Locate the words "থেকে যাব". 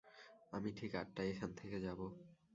1.53-1.99